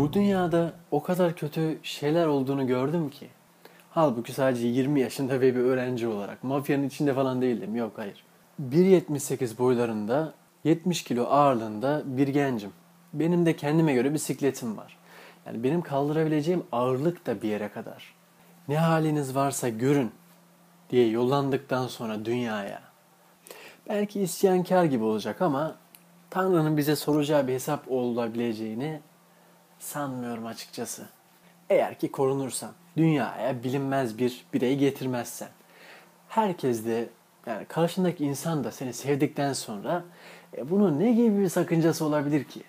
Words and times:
Bu 0.00 0.12
dünyada 0.12 0.72
o 0.90 1.02
kadar 1.02 1.36
kötü 1.36 1.78
şeyler 1.82 2.26
olduğunu 2.26 2.66
gördüm 2.66 3.10
ki. 3.10 3.28
Halbuki 3.90 4.32
sadece 4.32 4.66
20 4.66 5.00
yaşında 5.00 5.40
ve 5.40 5.54
bir 5.54 5.60
öğrenci 5.60 6.08
olarak. 6.08 6.44
Mafyanın 6.44 6.82
içinde 6.82 7.14
falan 7.14 7.42
değildim. 7.42 7.76
Yok 7.76 7.92
hayır. 7.96 8.24
1.78 8.70 9.58
boylarında, 9.58 10.34
70 10.64 11.02
kilo 11.02 11.24
ağırlığında 11.24 12.02
bir 12.04 12.28
gencim. 12.28 12.70
Benim 13.12 13.46
de 13.46 13.56
kendime 13.56 13.92
göre 13.92 14.14
bisikletim 14.14 14.76
var. 14.76 14.98
Yani 15.46 15.62
benim 15.64 15.82
kaldırabileceğim 15.82 16.62
ağırlık 16.72 17.26
da 17.26 17.42
bir 17.42 17.48
yere 17.48 17.68
kadar. 17.68 18.14
Ne 18.68 18.78
haliniz 18.78 19.34
varsa 19.34 19.68
görün 19.68 20.10
diye 20.90 21.08
yollandıktan 21.08 21.86
sonra 21.86 22.24
dünyaya. 22.24 22.82
Belki 23.88 24.20
isyankar 24.20 24.84
gibi 24.84 25.04
olacak 25.04 25.42
ama 25.42 25.74
Tanrı'nın 26.30 26.76
bize 26.76 26.96
soracağı 26.96 27.48
bir 27.48 27.52
hesap 27.52 27.90
olabileceğini 27.90 29.00
sanmıyorum 29.80 30.46
açıkçası. 30.46 31.08
Eğer 31.70 31.98
ki 31.98 32.12
korunursan, 32.12 32.72
dünyaya 32.96 33.62
bilinmez 33.62 34.18
bir 34.18 34.44
birey 34.54 34.76
getirmezsen. 34.76 35.48
Herkes 36.28 36.84
de 36.84 37.08
yani 37.46 37.64
karşındaki 37.64 38.24
insan 38.24 38.64
da 38.64 38.72
seni 38.72 38.92
sevdikten 38.92 39.52
sonra 39.52 40.04
e, 40.56 40.70
bunun 40.70 41.00
ne 41.00 41.12
gibi 41.12 41.38
bir 41.38 41.48
sakıncası 41.48 42.04
olabilir 42.04 42.44
ki? 42.44 42.62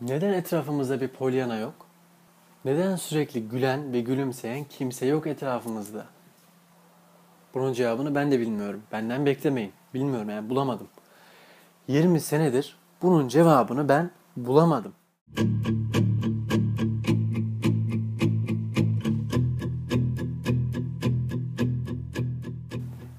Neden 0.00 0.32
etrafımızda 0.32 1.00
bir 1.00 1.08
polyana 1.08 1.56
yok? 1.56 1.74
Neden 2.64 2.96
sürekli 2.96 3.48
gülen 3.48 3.92
ve 3.92 4.00
gülümseyen 4.00 4.64
kimse 4.64 5.06
yok 5.06 5.26
etrafımızda? 5.26 6.06
Bunun 7.54 7.72
cevabını 7.72 8.14
ben 8.14 8.30
de 8.30 8.40
bilmiyorum. 8.40 8.82
Benden 8.92 9.26
beklemeyin. 9.26 9.72
Bilmiyorum 9.94 10.30
yani 10.30 10.50
bulamadım. 10.50 10.88
20 11.88 12.20
senedir 12.20 12.76
bunun 13.04 13.28
cevabını 13.28 13.88
ben 13.88 14.10
bulamadım. 14.36 14.92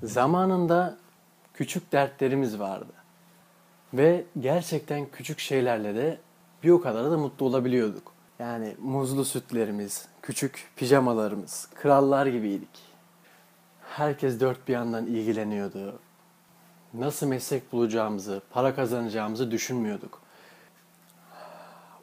Zamanında 0.04 0.98
küçük 1.54 1.92
dertlerimiz 1.92 2.60
vardı. 2.60 2.94
Ve 3.94 4.26
gerçekten 4.40 5.06
küçük 5.12 5.40
şeylerle 5.40 5.96
de 5.96 6.20
bir 6.64 6.70
o 6.70 6.82
kadar 6.82 7.12
da 7.12 7.18
mutlu 7.18 7.46
olabiliyorduk. 7.46 8.12
Yani 8.40 8.76
muzlu 8.82 9.26
sütlerimiz, 9.26 10.08
küçük 10.22 10.72
pijamalarımız, 10.76 11.70
krallar 11.76 12.26
gibiydik. 12.26 12.82
Herkes 13.82 14.40
dört 14.40 14.68
bir 14.68 14.74
yandan 14.74 15.06
ilgileniyordu. 15.06 16.00
Nasıl 17.00 17.28
meslek 17.28 17.72
bulacağımızı, 17.72 18.42
para 18.50 18.76
kazanacağımızı 18.76 19.52
düşünmüyorduk. 19.52 20.22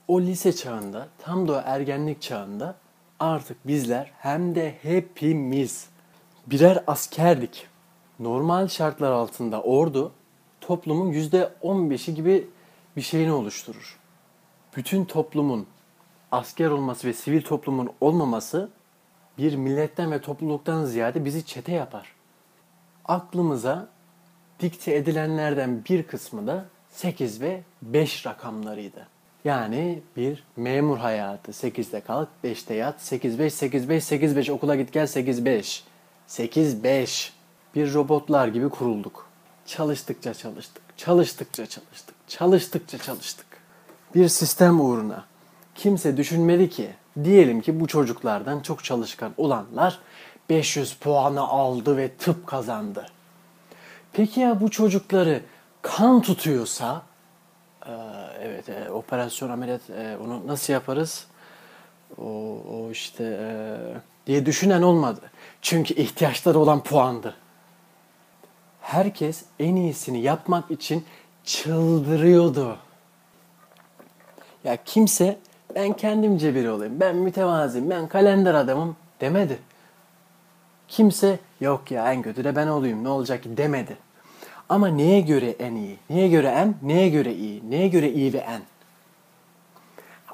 O 0.09 0.21
lise 0.21 0.53
çağında, 0.53 1.09
tam 1.19 1.49
da 1.49 1.63
ergenlik 1.67 2.23
çağında 2.23 2.77
artık 3.21 3.67
bizler 3.67 4.11
hem 4.19 4.55
de 4.55 4.79
hepimiz 4.83 5.89
birer 6.47 6.85
askerdik. 6.87 7.67
Normal 8.19 8.69
şartlar 8.69 9.13
altında 9.13 9.63
ordu 9.63 10.13
toplumun 10.61 11.09
yüzde 11.09 11.53
15'i 11.63 12.15
gibi 12.15 12.51
bir 12.97 13.03
şeyini 13.03 13.33
oluşturur. 13.33 13.99
Bütün 14.77 15.05
toplumun 15.05 15.67
asker 16.33 16.71
olması 16.71 17.09
ve 17.09 17.13
sivil 17.13 17.43
toplumun 17.43 17.91
olmaması 18.01 18.71
bir 19.39 19.57
milletten 19.57 20.13
ve 20.13 20.21
topluluktan 20.21 20.85
ziyade 20.85 21.25
bizi 21.25 21.47
çete 21.47 21.73
yapar. 21.73 22.15
Aklımıza 23.05 23.89
dikte 24.63 24.95
edilenlerden 24.95 25.85
bir 25.89 26.03
kısmı 26.03 26.47
da 26.47 26.65
8 26.91 27.41
ve 27.41 27.63
5 27.83 28.27
rakamlarıydı. 28.27 29.07
Yani 29.45 30.03
bir 30.17 30.45
memur 30.57 30.99
hayatı 30.99 31.53
8'de 31.53 32.01
kalk 32.01 32.29
5'te 32.45 32.75
yat 32.75 33.01
8-5 33.01 33.23
8-5 33.37 33.87
8-5 33.87 34.53
okula 34.53 34.77
git 34.77 34.93
gel 34.93 35.07
8-5 35.07 35.81
8-5 36.29 37.31
bir 37.75 37.95
robotlar 37.95 38.49
gibi 38.49 38.69
kurulduk. 38.69 39.27
Çalıştıkça 39.67 40.35
çalıştık, 40.35 40.83
çalıştıkça 40.97 41.67
çalıştık, 41.67 42.15
çalıştıkça 42.29 42.99
çalıştık. 42.99 43.47
Bir 44.15 44.29
sistem 44.29 44.81
uğruna 44.81 45.25
kimse 45.75 46.17
düşünmedi 46.17 46.71
ki 46.71 46.91
diyelim 47.25 47.61
ki 47.61 47.81
bu 47.81 47.87
çocuklardan 47.87 48.61
çok 48.61 48.85
çalışkan 48.85 49.33
olanlar 49.37 49.99
500 50.51 50.95
puanı 50.95 51.41
aldı 51.41 51.97
ve 51.97 52.09
tıp 52.17 52.47
kazandı. 52.47 53.07
Peki 54.13 54.41
ya 54.41 54.61
bu 54.61 54.71
çocukları 54.71 55.43
kan 55.83 56.23
tutuyorsa 56.23 57.03
ee, 57.87 57.91
evet 58.43 58.69
e, 58.69 58.91
operasyon 58.91 59.51
ameliyat 59.51 59.91
e, 59.91 60.17
onu 60.25 60.47
nasıl 60.47 60.73
yaparız? 60.73 61.27
O, 62.19 62.25
o 62.73 62.91
işte 62.91 63.25
e, 63.25 63.47
diye 64.27 64.47
düşünen 64.47 64.83
olmadı. 64.83 65.21
Çünkü 65.63 65.95
ihtiyaçları 65.95 66.59
olan 66.59 66.83
puandı. 66.83 67.35
Herkes 68.81 69.45
en 69.59 69.77
iyisini 69.77 70.21
yapmak 70.21 70.71
için 70.71 71.05
çıldırıyordu. 71.45 72.77
Ya 74.65 74.77
kimse 74.85 75.39
ben 75.75 75.93
kendimce 75.93 76.55
biri 76.55 76.71
olayım, 76.71 77.01
ben 77.01 77.17
mütevazıyım, 77.17 77.91
ben 77.91 78.09
kalender 78.09 78.55
adamım 78.55 78.97
demedi. 79.21 79.59
Kimse 80.93 81.39
yok 81.61 81.91
ya 81.91 82.13
en 82.13 82.23
kötü 82.23 82.45
de 82.45 82.57
ben 82.57 82.67
olayım 82.67 83.05
ne 83.05 83.09
olacak 83.09 83.43
ki 83.43 83.57
demedi. 83.57 83.97
Ama 84.69 84.89
neye 84.89 85.21
göre 85.21 85.51
en 85.51 85.75
iyi? 85.75 85.99
Neye 86.11 86.29
göre 86.29 86.49
en? 86.49 86.75
Neye 86.83 87.09
göre 87.09 87.35
iyi? 87.35 87.71
Neye 87.71 87.89
göre 87.89 88.11
iyi 88.11 88.33
ve 88.33 88.39
en? 88.39 88.63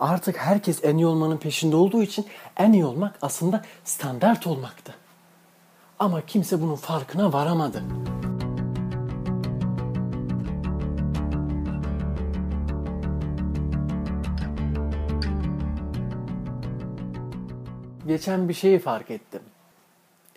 Artık 0.00 0.36
herkes 0.36 0.84
en 0.84 0.96
iyi 0.96 1.06
olmanın 1.06 1.36
peşinde 1.36 1.76
olduğu 1.76 2.02
için 2.02 2.26
en 2.56 2.72
iyi 2.72 2.84
olmak 2.84 3.18
aslında 3.22 3.64
standart 3.84 4.46
olmaktı. 4.46 4.94
Ama 5.98 6.26
kimse 6.26 6.62
bunun 6.62 6.76
farkına 6.76 7.32
varamadı. 7.32 7.82
Geçen 18.06 18.48
bir 18.48 18.54
şeyi 18.54 18.78
fark 18.78 19.10
ettim. 19.10 19.42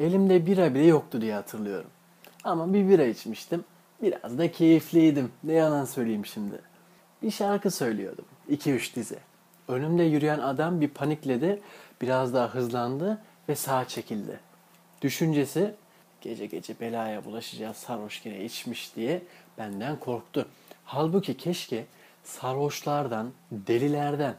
Elimde 0.02 0.46
bira 0.46 0.74
bile 0.74 0.86
yoktu 0.86 1.22
diye 1.22 1.34
hatırlıyorum. 1.34 1.90
Ama 2.44 2.74
bir 2.74 2.90
bira 2.90 3.06
içmiştim. 3.06 3.64
Biraz 4.02 4.38
da 4.38 4.52
keyifliydim. 4.52 5.32
Ne 5.44 5.54
yalan 5.54 5.86
söyleyeyim 5.86 6.26
şimdi. 6.26 6.62
Bir 7.24 7.32
şarkı 7.32 7.72
söylüyordum. 7.72 8.26
2-3 8.52 8.96
dize. 8.96 9.20
Önümde 9.68 10.04
yürüyen 10.04 10.40
adam 10.40 10.82
bir 10.82 10.88
panikledi, 10.88 11.62
biraz 12.02 12.34
daha 12.34 12.48
hızlandı 12.48 13.22
ve 13.50 13.56
sağa 13.56 13.88
çekildi. 13.88 14.40
Düşüncesi 15.02 15.74
gece 16.22 16.46
gece 16.46 16.80
belaya 16.80 17.26
bulaşacağız 17.26 17.78
sarhoş 17.78 18.26
yine 18.26 18.44
içmiş 18.44 18.96
diye 18.96 19.22
benden 19.58 20.00
korktu. 20.00 20.48
Halbuki 20.86 21.38
keşke 21.38 21.86
sarhoşlardan, 22.24 23.32
delilerden 23.52 24.36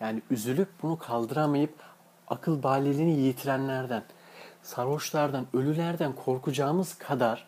yani 0.00 0.22
üzülüp 0.30 0.68
bunu 0.82 0.98
kaldıramayıp 0.98 1.74
akıl 2.28 2.62
baliliğini 2.62 3.20
yitirenlerden, 3.20 4.02
sarhoşlardan, 4.64 5.46
ölülerden 5.54 6.12
korkacağımız 6.12 6.94
kadar 6.94 7.46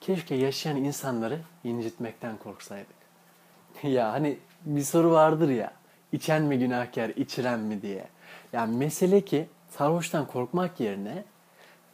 keşke 0.00 0.34
yaşayan 0.34 0.76
insanları 0.76 1.38
incitmekten 1.64 2.36
korksaydık. 2.36 2.96
ya 3.82 4.12
hani 4.12 4.38
bir 4.64 4.82
soru 4.82 5.10
vardır 5.10 5.48
ya, 5.48 5.72
içen 6.12 6.42
mi 6.42 6.58
günahkar, 6.58 7.08
içiren 7.08 7.60
mi 7.60 7.82
diye. 7.82 8.08
Yani 8.52 8.76
mesele 8.76 9.20
ki 9.20 9.46
sarhoştan 9.70 10.26
korkmak 10.26 10.80
yerine 10.80 11.24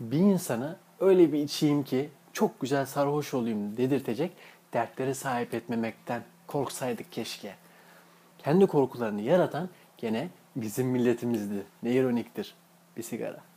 bir 0.00 0.18
insanı 0.18 0.76
öyle 1.00 1.32
bir 1.32 1.38
içeyim 1.38 1.84
ki 1.84 2.10
çok 2.32 2.60
güzel 2.60 2.86
sarhoş 2.86 3.34
olayım 3.34 3.76
dedirtecek 3.76 4.32
dertlere 4.72 5.14
sahip 5.14 5.54
etmemekten 5.54 6.22
korksaydık 6.46 7.12
keşke. 7.12 7.54
Kendi 8.38 8.66
korkularını 8.66 9.20
yaratan 9.20 9.68
gene 9.98 10.28
bizim 10.56 10.86
milletimizdi. 10.86 11.62
Ne 11.82 11.92
ironiktir. 11.92 12.54
Bir 12.96 13.02
sigara. 13.02 13.51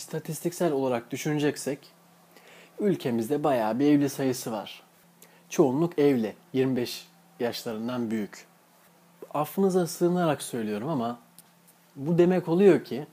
İstatistiksel 0.00 0.72
olarak 0.72 1.10
düşüneceksek 1.10 1.78
ülkemizde 2.78 3.44
bayağı 3.44 3.78
bir 3.78 3.86
evli 3.86 4.08
sayısı 4.08 4.52
var. 4.52 4.82
Çoğunluk 5.48 5.98
evli, 5.98 6.34
25 6.52 7.08
yaşlarından 7.40 8.10
büyük. 8.10 8.46
Affınıza 9.34 9.86
sığınarak 9.86 10.42
söylüyorum 10.42 10.88
ama 10.88 11.18
bu 11.96 12.18
demek 12.18 12.48
oluyor 12.48 12.84
ki 12.84 13.06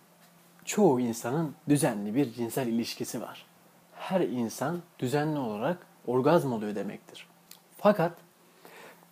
çoğu 0.66 1.00
insanın 1.00 1.56
düzenli 1.70 2.16
bir 2.16 2.34
cinsel 2.34 2.68
ilişkisi 2.68 3.22
var. 3.22 3.46
Her 3.96 4.22
insan 4.22 4.82
düzenli 5.00 5.40
olarak 5.40 5.78
orgazm 6.06 6.52
oluyor 6.52 6.76
demektir. 6.76 7.28
Fakat 7.78 8.12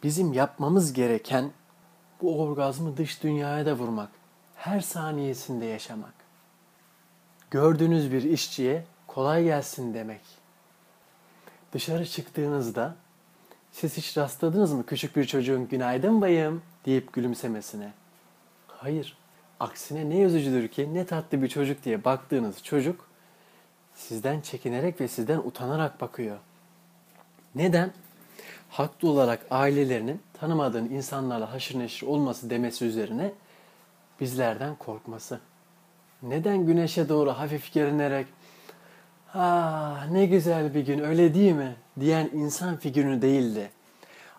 bizim 0.04 0.34
yapmamız 0.34 0.94
gereken 0.94 1.52
bu 2.22 2.42
orgazmı 2.42 2.98
dış 2.98 3.24
dünyaya 3.24 3.66
da 3.66 3.74
vurmak. 3.74 4.10
her 4.56 4.80
saniyesinde 4.80 5.66
yaşamak. 5.66 6.25
Gördüğünüz 7.52 8.12
bir 8.12 8.24
işçiye 8.24 8.84
kolay 9.08 9.44
gelsin 9.44 9.94
demek. 9.94 10.22
Dışarı 11.74 12.06
çıktığınızda 12.06 12.96
siz 13.72 13.98
hiç 13.98 14.18
rastladınız 14.18 14.74
mı 14.74 14.86
küçük 14.86 15.16
bir 15.16 15.26
çocuğun 15.26 15.68
günaydın 15.68 16.22
bayım 16.22 16.62
deyip 16.86 17.14
gülümsemesine? 17.14 17.94
Hayır. 18.68 19.18
Aksine 19.60 20.10
ne 20.10 20.22
üzücüdür 20.22 20.68
ki 20.68 20.94
ne 20.94 21.06
tatlı 21.06 21.42
bir 21.42 21.48
çocuk 21.48 21.84
diye 21.86 22.04
baktığınız 22.04 22.64
çocuk 22.64 23.08
sizden 23.96 24.42
çekinerek 24.42 25.02
ve 25.02 25.08
sizden 25.08 25.38
utanarak 25.38 26.02
bakıyor. 26.02 26.38
Neden? 27.56 27.94
Haklı 28.70 29.10
olarak 29.10 29.46
ailelerinin 29.50 30.22
tanımadığın 30.34 30.90
insanlarla 30.90 31.54
haşır 31.54 31.80
neşir 31.80 32.08
olması 32.08 32.50
demesi 32.50 32.86
üzerine 32.86 33.32
bizlerden 34.20 34.76
korkması. 34.76 35.40
Neden 36.28 36.66
güneşe 36.66 37.10
doğru 37.10 37.30
hafif 37.32 37.74
gerinerek 37.74 38.28
ah 39.34 40.08
ne 40.12 40.26
güzel 40.26 40.74
bir 40.74 40.86
gün 40.86 41.00
öyle 41.00 41.34
değil 41.34 41.52
mi 41.52 41.76
diyen 42.00 42.30
insan 42.34 42.78
figürünü 42.78 43.22
değil 43.22 43.56
de 43.56 43.70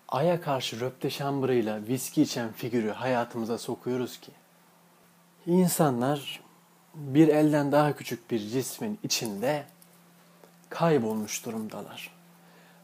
aya 0.09 0.41
karşı 0.41 0.81
röpte 0.81 1.11
şambırıyla 1.11 1.87
viski 1.87 2.23
içen 2.23 2.53
figürü 2.53 2.91
hayatımıza 2.91 3.59
sokuyoruz 3.59 4.21
ki. 4.21 4.33
İnsanlar 5.47 6.41
bir 6.95 7.29
elden 7.29 7.73
daha 7.73 7.97
küçük 7.97 8.31
bir 8.31 8.39
cismin 8.39 8.99
içinde 9.03 9.65
kaybolmuş 10.71 11.47
durumdalar. 11.47 12.11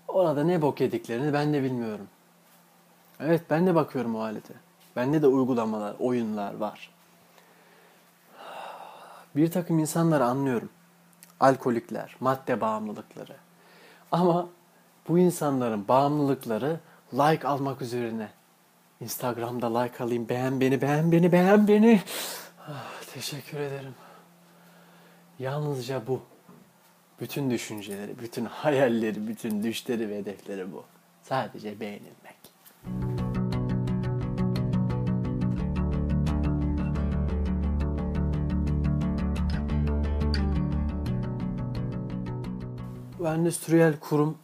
Orada 0.08 0.44
ne 0.44 0.62
bok 0.62 0.80
yediklerini 0.80 1.32
ben 1.32 1.52
de 1.52 1.62
bilmiyorum. 1.62 2.06
Evet 3.20 3.42
ben 3.50 3.66
de 3.66 3.74
bakıyorum 3.74 4.16
o 4.16 4.20
alete. 4.20 4.54
Bende 4.96 5.22
de 5.22 5.26
uygulamalar, 5.26 5.94
oyunlar 5.98 6.54
var. 6.54 6.90
Bir 9.36 9.50
takım 9.50 9.78
insanları 9.78 10.24
anlıyorum. 10.24 10.68
Alkolikler, 11.40 12.16
madde 12.20 12.60
bağımlılıkları. 12.60 13.36
Ama 14.12 14.48
bu 15.08 15.18
insanların 15.18 15.88
bağımlılıkları 15.88 16.80
like 17.12 17.48
almak 17.48 17.82
üzerine. 17.82 18.28
Instagram'da 19.00 19.78
like 19.78 20.04
alayım, 20.04 20.28
beğen 20.28 20.60
beni, 20.60 20.82
beğen 20.82 21.12
beni, 21.12 21.32
beğen 21.32 21.68
beni. 21.68 22.02
Ah, 22.68 23.02
teşekkür 23.14 23.58
ederim. 23.58 23.94
Yalnızca 25.38 26.06
bu. 26.06 26.22
Bütün 27.20 27.50
düşünceleri, 27.50 28.18
bütün 28.18 28.44
hayalleri, 28.44 29.28
bütün 29.28 29.62
düşleri 29.62 30.08
ve 30.08 30.18
hedefleri 30.18 30.72
bu. 30.72 30.84
Sadece 31.22 31.80
beğenilmek. 31.80 33.21
Bu 43.22 43.28
endüstriyel 43.28 44.00
kurum, 44.00 44.38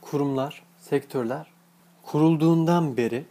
kurumlar, 0.00 0.62
sektörler 0.80 1.46
kurulduğundan 2.02 2.96
beri 2.96 3.24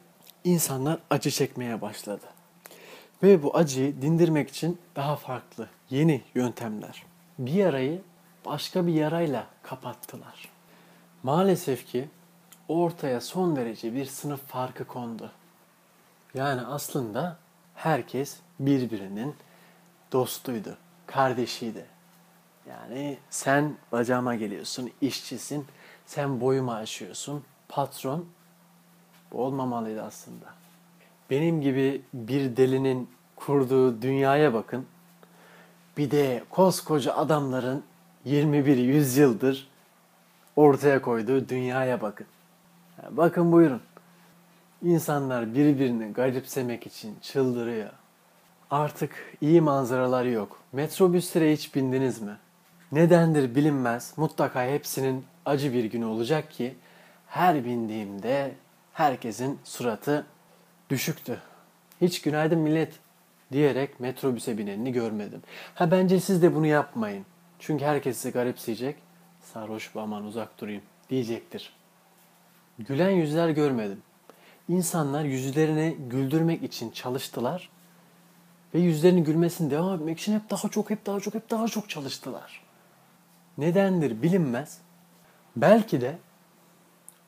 insanlar 0.43 0.99
acı 1.09 1.31
çekmeye 1.31 1.81
başladı. 1.81 2.25
Ve 3.23 3.43
bu 3.43 3.57
acıyı 3.57 4.01
dindirmek 4.01 4.49
için 4.49 4.79
daha 4.95 5.15
farklı, 5.15 5.67
yeni 5.89 6.21
yöntemler. 6.35 7.03
Bir 7.39 7.51
yarayı 7.51 8.01
başka 8.45 8.87
bir 8.87 8.93
yarayla 8.93 9.47
kapattılar. 9.61 10.49
Maalesef 11.23 11.87
ki 11.87 12.09
ortaya 12.67 13.21
son 13.21 13.55
derece 13.55 13.93
bir 13.93 14.05
sınıf 14.05 14.47
farkı 14.47 14.87
kondu. 14.87 15.31
Yani 16.33 16.61
aslında 16.61 17.37
herkes 17.75 18.37
birbirinin 18.59 19.35
dostuydu, 20.11 20.77
kardeşiydi. 21.07 21.92
Yani 22.69 23.17
sen 23.29 23.75
bacağıma 23.91 24.35
geliyorsun, 24.35 24.91
işçisin, 25.01 25.65
sen 26.05 26.41
boyumu 26.41 26.71
aşıyorsun, 26.71 27.43
patron 27.69 28.25
bu 29.31 29.43
olmamalıydı 29.43 30.03
aslında. 30.03 30.45
Benim 31.29 31.61
gibi 31.61 32.01
bir 32.13 32.57
delinin 32.57 33.09
kurduğu 33.35 34.01
dünyaya 34.01 34.53
bakın. 34.53 34.85
Bir 35.97 36.11
de 36.11 36.43
koskoca 36.49 37.15
adamların 37.15 37.83
21 38.25 38.77
yüzyıldır 38.77 39.67
ortaya 40.55 41.01
koyduğu 41.01 41.49
dünyaya 41.49 42.01
bakın. 42.01 42.27
Bakın 43.09 43.51
buyurun. 43.51 43.81
İnsanlar 44.83 45.55
birbirini 45.55 46.13
garipsemek 46.13 46.87
için 46.87 47.15
çıldırıyor. 47.21 47.89
Artık 48.71 49.37
iyi 49.41 49.61
manzaralar 49.61 50.25
yok. 50.25 50.59
Metrobüslere 50.71 51.53
hiç 51.53 51.75
bindiniz 51.75 52.21
mi? 52.21 52.37
Nedendir 52.93 53.55
bilinmez. 53.55 54.13
Mutlaka 54.17 54.65
hepsinin 54.65 55.25
acı 55.45 55.73
bir 55.73 55.85
günü 55.85 56.05
olacak 56.05 56.51
ki 56.51 56.75
her 57.27 57.65
bindiğimde 57.65 58.51
herkesin 58.93 59.59
suratı 59.63 60.25
düşüktü. 60.89 61.41
Hiç 62.01 62.21
günaydın 62.21 62.59
millet 62.59 62.93
diyerek 63.51 63.99
metrobüse 63.99 64.57
binenini 64.57 64.91
görmedim. 64.91 65.41
Ha 65.75 65.91
bence 65.91 66.19
siz 66.19 66.41
de 66.41 66.55
bunu 66.55 66.67
yapmayın. 66.67 67.25
Çünkü 67.59 67.85
herkes 67.85 68.17
sizi 68.17 68.31
garipseyecek. 68.31 68.95
Sarhoş 69.53 69.91
aman 69.95 70.23
uzak 70.23 70.61
durayım 70.61 70.83
diyecektir. 71.09 71.73
Gülen 72.79 73.11
yüzler 73.11 73.49
görmedim. 73.49 74.01
İnsanlar 74.69 75.23
yüzlerini 75.23 75.97
güldürmek 76.09 76.63
için 76.63 76.91
çalıştılar 76.91 77.69
ve 78.73 78.79
yüzlerinin 78.79 79.23
gülmesini 79.23 79.71
devam 79.71 79.95
etmek 79.95 80.19
için 80.19 80.35
hep 80.35 80.49
daha 80.49 80.69
çok, 80.69 80.89
hep 80.89 81.05
daha 81.05 81.19
çok, 81.19 81.33
hep 81.33 81.49
daha 81.49 81.67
çok 81.67 81.89
çalıştılar. 81.89 82.62
Nedendir 83.57 84.21
bilinmez. 84.21 84.81
Belki 85.55 86.01
de 86.01 86.17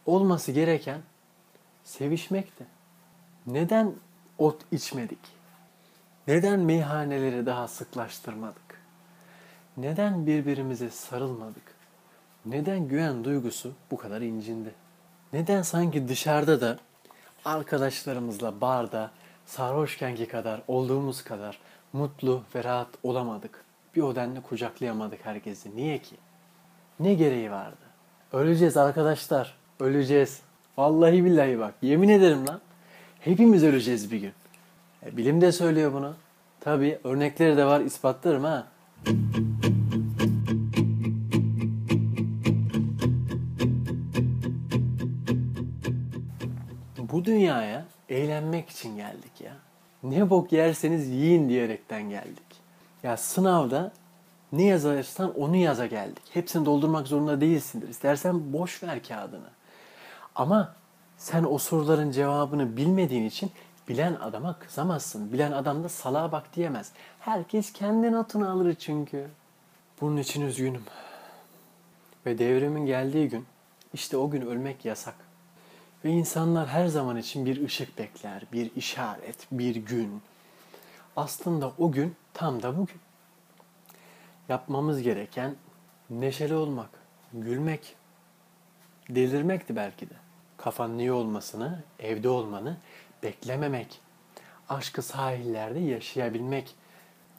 olması 0.06 0.52
gereken 0.52 1.02
sevişmekti. 1.84 2.66
Neden 3.48 3.94
ot 4.38 4.62
içmedik? 4.72 5.20
Neden 6.28 6.60
meyhaneleri 6.60 7.46
daha 7.46 7.68
sıklaştırmadık? 7.68 8.82
Neden 9.78 10.28
birbirimize 10.28 10.90
sarılmadık? 10.90 11.76
Neden 12.46 12.88
güven 12.88 13.24
duygusu 13.24 13.74
bu 13.92 13.98
kadar 13.98 14.22
incindi? 14.22 14.76
Neden 15.34 15.62
sanki 15.62 16.08
dışarıda 16.08 16.62
da 16.62 16.78
arkadaşlarımızla 17.46 18.62
barda 18.62 19.12
sarhoşkenki 19.46 20.28
kadar 20.28 20.62
olduğumuz 20.68 21.24
kadar 21.24 21.60
mutlu 21.94 22.44
ve 22.56 22.64
rahat 22.64 22.90
olamadık? 23.04 23.65
Bir 23.96 24.02
o 24.02 24.16
denli 24.16 24.42
kucaklayamadık 24.42 25.26
herkesi. 25.26 25.76
Niye 25.76 25.98
ki? 25.98 26.16
Ne 27.00 27.14
gereği 27.14 27.52
vardı? 27.52 27.76
Öleceğiz 28.34 28.78
arkadaşlar. 28.78 29.58
Öleceğiz. 29.80 30.42
Vallahi 30.78 31.26
billahi 31.26 31.60
bak. 31.60 31.74
Yemin 31.82 32.10
ederim 32.10 32.48
lan. 32.48 32.62
Hepimiz 33.20 33.64
öleceğiz 33.64 34.12
bir 34.12 34.18
gün. 34.18 34.34
E, 35.06 35.18
bilim 35.18 35.42
de 35.42 35.52
söylüyor 35.52 35.94
bunu. 35.94 36.14
Tabi 36.60 37.00
örnekleri 37.04 37.58
de 37.58 37.66
var 37.66 37.82
ispatlarım 37.82 38.44
ha. 38.44 38.68
Bu 46.98 47.26
dünyaya 47.26 47.86
eğlenmek 48.10 48.70
için 48.70 48.98
geldik 48.98 49.42
ya. 49.44 49.54
Ne 50.04 50.30
bok 50.30 50.52
yerseniz 50.52 51.10
yiyin 51.10 51.50
diyerekten 51.50 52.10
geldik. 52.10 52.45
Ya 53.06 53.18
sınavda 53.18 53.92
ne 54.52 54.64
yazarsan 54.64 55.40
onu 55.40 55.56
yaza 55.56 55.86
geldik. 55.86 56.24
Hepsini 56.34 56.66
doldurmak 56.66 57.08
zorunda 57.08 57.42
değilsindir. 57.42 57.90
İstersen 57.90 58.54
boş 58.54 58.84
ver 58.84 59.04
kağıdını. 59.04 59.50
Ama 60.36 60.76
sen 61.18 61.44
o 61.44 61.58
soruların 61.58 62.12
cevabını 62.12 62.78
bilmediğin 62.78 63.26
için 63.26 63.52
bilen 63.90 64.14
adama 64.16 64.60
kızamazsın. 64.60 65.34
Bilen 65.34 65.52
adam 65.52 65.84
da 65.84 65.90
salağa 65.90 66.32
bak 66.32 66.56
diyemez. 66.56 66.92
Herkes 67.20 67.74
kendi 67.74 68.12
notunu 68.12 68.50
alır 68.50 68.76
çünkü. 68.80 69.28
Bunun 70.02 70.18
için 70.18 70.42
üzgünüm. 70.42 70.84
Ve 72.26 72.38
devrimin 72.38 72.86
geldiği 72.86 73.30
gün, 73.30 73.46
işte 73.94 74.18
o 74.18 74.30
gün 74.30 74.42
ölmek 74.42 74.86
yasak. 74.86 75.16
Ve 76.06 76.10
insanlar 76.10 76.68
her 76.68 76.88
zaman 76.88 77.18
için 77.18 77.46
bir 77.46 77.66
ışık 77.66 77.98
bekler, 77.98 78.44
bir 78.54 78.76
işaret, 78.76 79.48
bir 79.52 79.76
gün. 79.76 80.22
Aslında 81.16 81.72
o 81.78 81.92
gün 81.92 82.16
tam 82.36 82.62
da 82.62 82.78
bugün. 82.78 83.00
Yapmamız 84.50 85.02
gereken 85.02 85.56
neşeli 86.10 86.56
olmak, 86.56 86.90
gülmek, 87.34 87.96
delirmekti 89.10 89.76
belki 89.76 90.10
de. 90.10 90.14
Kafanın 90.58 91.00
iyi 91.00 91.12
olmasını, 91.12 91.84
evde 92.00 92.30
olmanı 92.30 92.78
beklememek. 93.24 94.02
Aşkı 94.70 95.02
sahillerde 95.02 95.80
yaşayabilmek. 95.80 96.76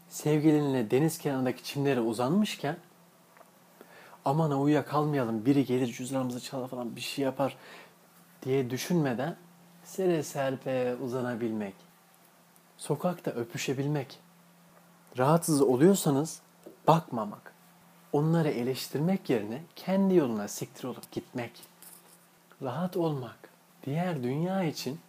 Sevgilinle 0.09 0.91
deniz 0.91 1.19
kenarındaki 1.19 1.65
çimlere 1.65 2.01
uzanmışken 2.01 2.77
aman 4.25 4.61
uyuyakalmayalım 4.61 5.47
biri 5.47 5.65
gelir 5.65 5.87
cüzdanımızı 5.87 6.41
çalar 6.41 6.69
falan 6.69 6.97
bir 6.97 7.01
şey 7.01 7.25
yapar 7.25 7.57
diye 8.43 8.71
düşünmeden 8.71 9.37
sere 9.85 10.23
serpe 10.23 10.97
uzanabilmek. 10.97 11.75
Sokakta 12.77 13.31
öpüşebilmek. 13.31 14.26
Rahatsız 15.19 15.63
oluyorsanız 15.63 16.41
bakmamak. 16.89 17.53
Onları 18.13 18.49
eleştirmek 18.49 19.31
yerine 19.31 19.63
kendi 19.77 20.15
yoluna 20.15 20.49
siktir 20.49 20.85
olup 20.85 21.13
gitmek. 21.13 21.63
Rahat 22.63 22.97
olmak. 22.97 23.37
Diğer 23.87 24.23
dünya 24.23 24.65
için 24.65 25.01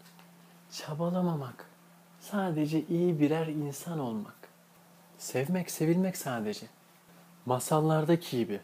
çabalamamak. 0.71 1.69
Sadece 2.19 2.83
iyi 2.89 3.19
birer 3.19 3.47
insan 3.47 3.99
olmak. 3.99 4.35
Sevmek, 5.17 5.71
sevilmek 5.71 6.17
sadece. 6.17 6.67
Masallardaki 7.45 8.37
gibi 8.37 8.59